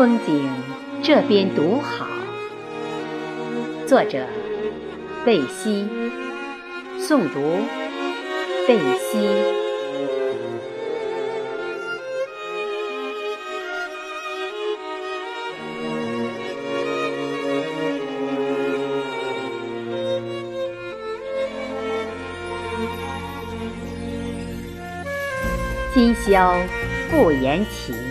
[0.00, 0.48] 风景
[1.02, 2.06] 这边独好。
[3.86, 4.26] 作者：
[5.26, 5.86] 贝西，
[6.98, 7.58] 诵读：
[8.66, 9.28] 贝西。
[25.92, 26.56] 今宵
[27.10, 28.09] 不言情。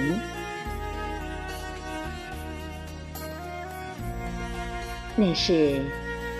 [5.19, 5.81] 那是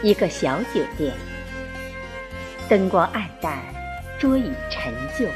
[0.02, 1.14] 一个小酒店，
[2.70, 3.60] 灯光暗淡，
[4.18, 5.28] 桌椅陈旧。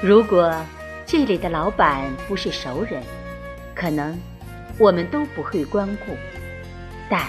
[0.00, 0.54] 如果
[1.04, 3.02] 这里的老板不是熟人，
[3.74, 4.18] 可能
[4.78, 6.16] 我们都不会光顾。
[7.10, 7.28] 但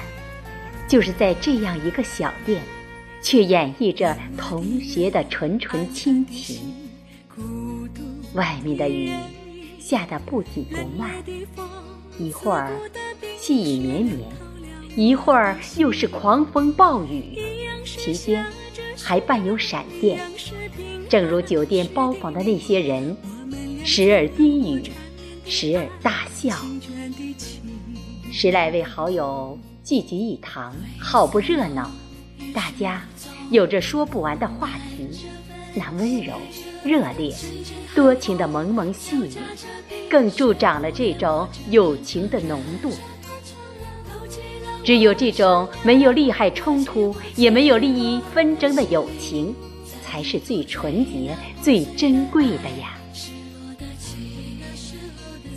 [0.87, 2.61] 就是在这样一个小店，
[3.21, 6.73] 却演绎着同学的纯纯亲情。
[8.33, 9.11] 外面的雨
[9.77, 11.11] 下得不紧不慢，
[12.17, 12.71] 一会儿
[13.37, 14.29] 细雨绵绵，
[14.97, 17.37] 一会儿又是狂风暴雨，
[17.85, 18.43] 其间
[18.97, 20.19] 还伴有闪电。
[21.07, 23.15] 正如酒店包房的那些人，
[23.85, 24.81] 时而低语，
[25.45, 26.55] 时而大笑。
[28.31, 31.91] 十来位好友聚集一堂，好不热闹，
[32.51, 33.03] 大家
[33.51, 35.27] 有着说不完的话题。
[35.75, 36.33] 那温柔、
[36.83, 37.31] 热烈、
[37.93, 39.29] 多情的蒙蒙细雨，
[40.09, 42.91] 更助长了这种友情的浓度。
[44.87, 49.53] 只有这种没有利害冲突，也没有利益纷争的友情，
[50.01, 52.97] 才是最纯洁、最珍贵的呀！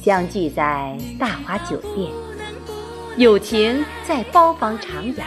[0.02, 2.10] 相聚在大华酒店，
[3.18, 5.22] 友情在包房徜徉，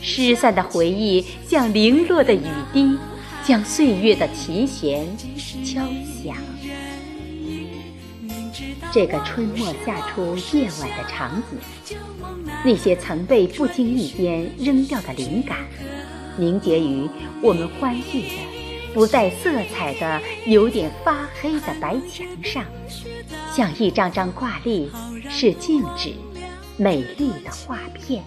[0.00, 2.96] 失散的回忆像零落的雨滴。
[3.44, 5.04] 将岁月的琴弦
[5.64, 5.80] 敲
[6.22, 6.36] 响。
[8.96, 11.98] 这个春末夏初夜晚的场景，
[12.64, 15.58] 那些曾被不经意间扔掉的灵感，
[16.38, 17.06] 凝结于
[17.42, 18.34] 我们欢聚的
[18.94, 22.64] 不带色彩的、有点发黑的白墙上，
[23.52, 24.90] 像一张张挂历，
[25.28, 26.14] 是静止、
[26.78, 28.24] 美丽的画片。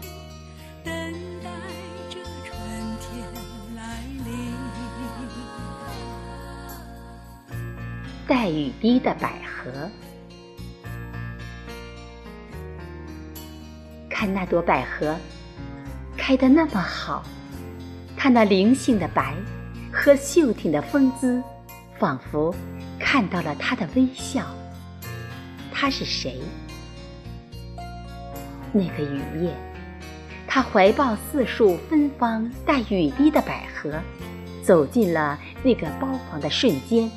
[8.28, 9.90] 带雨滴的百合，
[14.20, 15.16] 看那朵百合
[16.18, 17.24] 开得那么好，
[18.18, 19.34] 它那灵性的白
[19.94, 21.42] 和秀挺的风姿，
[21.98, 22.54] 仿佛
[23.00, 24.44] 看到了他的微笑。
[25.72, 26.42] 他是谁？
[28.74, 29.56] 那个雨夜，
[30.46, 34.02] 他怀抱四束芬芳带雨滴的百合，
[34.62, 37.10] 走进了那个包房的瞬间。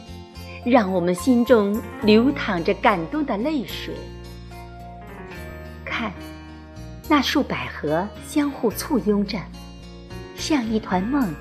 [0.65, 3.93] 让我们心中流淌着感动的泪水。
[7.09, 9.39] 那束百合相互簇拥着，
[10.37, 11.35] 像一团梦，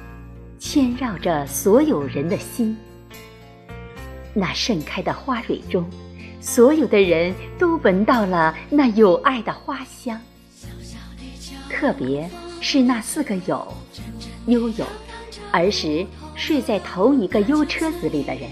[0.59, 2.75] 牵绕着所有人的心。
[4.33, 5.89] 那盛开的花蕊中，
[6.39, 10.19] 所有的人都闻到了那有爱的花香。
[11.69, 12.29] 特别
[12.59, 13.73] 是那四个有
[14.45, 14.85] 悠悠
[15.51, 16.05] 儿时
[16.35, 18.49] 睡在同一个优车子里的人。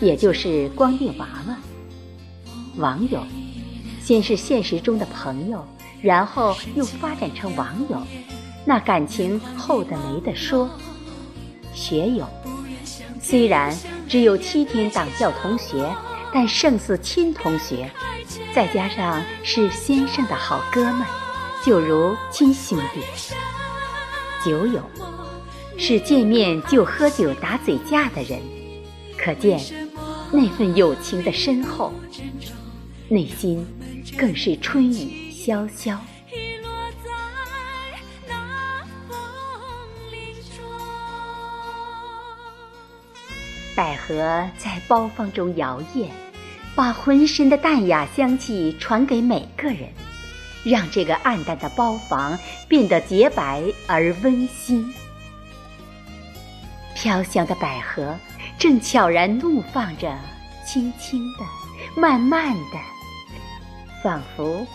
[0.00, 1.58] 也就是光腚娃娃，
[2.76, 3.22] 网友，
[4.02, 5.62] 先是现实中的朋友，
[6.02, 8.02] 然后又发展成网友，
[8.64, 10.70] 那感情厚的没得说。
[11.72, 12.26] 学友，
[13.20, 13.76] 虽然
[14.08, 15.88] 只有七天党校同学，
[16.32, 17.90] 但胜似亲同学，
[18.54, 21.06] 再加上是先生的好哥们，
[21.64, 23.00] 就如亲兄弟。
[24.44, 24.82] 酒友，
[25.76, 28.40] 是见面就喝酒打嘴架的人，
[29.16, 29.60] 可见。
[30.32, 31.92] 那份友情的深厚，
[33.08, 33.66] 内心
[34.16, 35.96] 更是春雨潇潇。
[43.74, 46.10] 百合在包房中摇曳，
[46.74, 49.88] 把浑身的淡雅香气传给每个人，
[50.62, 52.38] 让这个暗淡的包房
[52.68, 54.92] 变得洁白而温馨。
[56.94, 58.14] 飘香的百合。
[58.58, 60.14] 正悄然怒放着，
[60.66, 62.78] 轻轻的，慢慢的，
[64.04, 64.66] 仿佛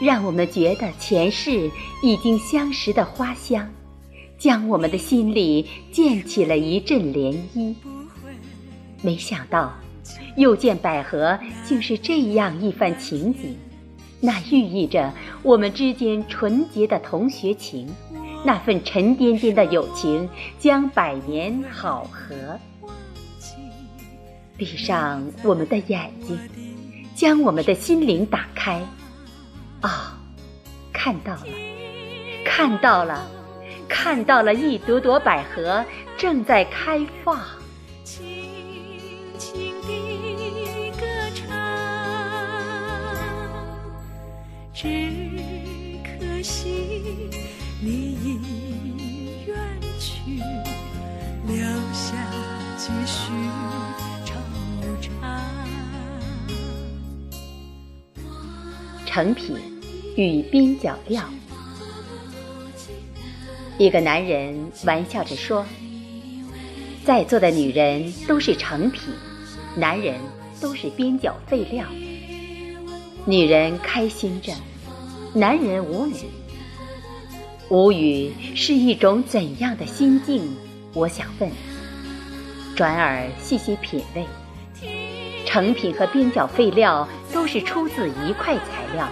[0.00, 1.70] 让我们觉得前世
[2.02, 3.68] 已经相识的花香，
[4.38, 7.74] 将我们的心里溅起了一阵涟漪。
[9.02, 9.72] 没想到，
[10.36, 13.56] 又见百合竟是这样一番情景，
[14.20, 15.12] 那寓意着
[15.42, 17.88] 我们之间纯洁的同学情，
[18.44, 20.28] 那份沉甸甸的友情
[20.58, 22.58] 将百年好合。
[24.56, 26.38] 闭上我们的眼睛，
[27.16, 28.80] 将我们的心灵打开，
[30.92, 31.46] 看到了，
[32.44, 33.26] 看到了，
[33.88, 35.84] 看到了一朵朵百合
[36.16, 37.38] 正在开放。
[38.04, 38.24] 轻
[39.38, 41.48] 轻地歌唱，
[44.72, 44.86] 只
[46.04, 47.28] 可惜
[47.80, 49.56] 你已远
[49.98, 50.38] 去，
[51.46, 51.56] 留
[51.92, 52.14] 下
[52.76, 53.32] 几许
[54.24, 54.30] 惆
[55.00, 55.10] 怅。
[59.04, 59.56] 成品
[60.16, 61.22] 与边角料。
[63.78, 65.64] 一个男人玩笑着说。
[67.04, 69.12] 在座的女人都是成品，
[69.76, 70.14] 男人
[70.60, 71.84] 都是边角废料。
[73.24, 74.52] 女人开心着，
[75.34, 76.14] 男人无语。
[77.68, 80.56] 无语是一种怎样的心境？
[80.94, 81.50] 我想问。
[82.76, 84.24] 转而细细品味，
[85.44, 89.08] 成品和边角废料都是出自一块材料，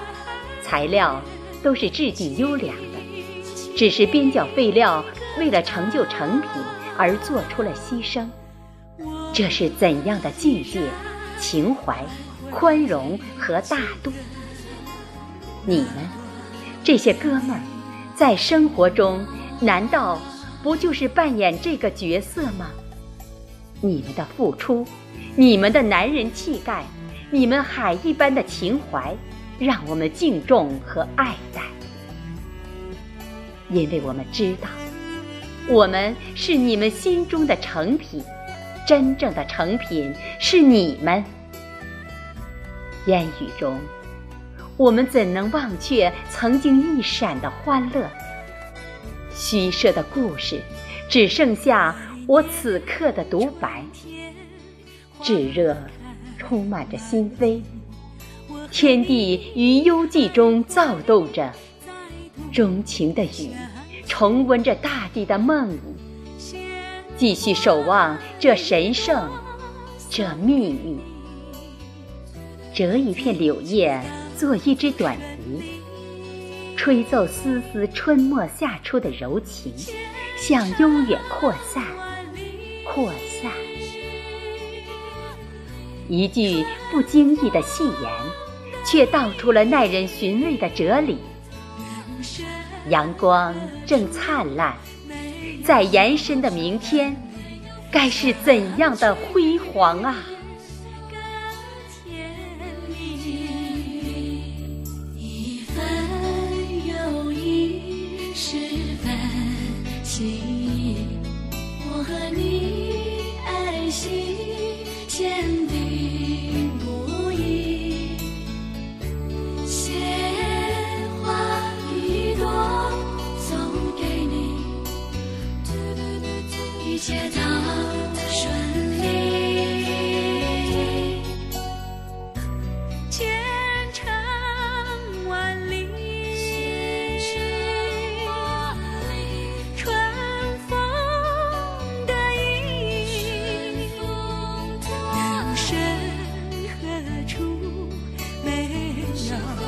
[0.71, 1.21] 材料
[1.65, 5.05] 都是质地优良的，只是边角废料
[5.37, 6.49] 为了成就成品。
[6.97, 8.27] 而做出了牺牲，
[9.33, 10.83] 这是怎样的境界、
[11.41, 11.97] 情怀、
[12.51, 14.13] 宽容和大度？
[15.65, 15.89] 你们
[16.85, 17.61] 这些哥们儿，
[18.15, 19.27] 在生活中
[19.61, 20.21] 难道
[20.63, 22.67] 不就是扮演这个角色吗？
[23.81, 24.87] 你们的付出，
[25.37, 26.85] 你们的男人气概，
[27.31, 29.17] 你们海一般的情怀，
[29.61, 31.61] 让我们敬重和爱戴，
[33.69, 34.69] 因为我们知道。
[35.69, 38.25] 我们是你们心中的成品，
[38.89, 41.23] 真正的成品是你们。
[43.05, 43.79] 烟雨中，
[44.79, 48.09] 我们怎能忘却曾经一闪的欢乐？
[49.35, 50.63] 虚设的故事，
[51.07, 51.95] 只剩下
[52.27, 53.85] 我此刻的独白。
[55.23, 55.77] 炙热
[56.39, 57.61] 充满着心扉，
[58.71, 61.53] 天地于幽寂中躁动着，
[62.53, 63.51] 钟情的雨。
[64.07, 65.79] 重温着大地的梦，
[67.17, 69.31] 继续守望这神圣，
[70.11, 70.99] 这秘密。
[72.75, 74.01] 折一片柳叶，
[74.37, 75.81] 做一支短笛，
[76.77, 79.73] 吹奏丝丝春末夏初的柔情，
[80.37, 81.85] 向悠远扩散，
[82.85, 83.53] 扩散。
[86.09, 88.11] 一句不经意的戏言，
[88.91, 91.17] 却道出了耐人寻味的哲理。
[92.89, 93.55] 阳光
[93.87, 94.75] 正灿烂，
[95.65, 97.15] 在延伸的明天，
[97.93, 100.17] 该是怎样的辉煌啊！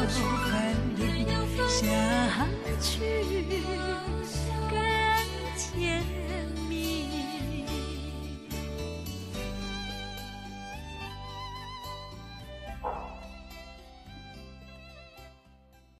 [0.04, 0.41] 我